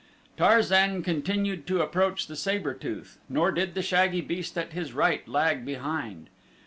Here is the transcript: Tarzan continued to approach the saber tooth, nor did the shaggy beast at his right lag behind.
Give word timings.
Tarzan 0.35 1.03
continued 1.03 1.67
to 1.67 1.83
approach 1.83 2.25
the 2.25 2.35
saber 2.35 2.73
tooth, 2.73 3.19
nor 3.29 3.51
did 3.51 3.75
the 3.75 3.83
shaggy 3.83 4.21
beast 4.21 4.57
at 4.57 4.73
his 4.73 4.93
right 4.93 5.27
lag 5.27 5.63
behind. 5.63 6.31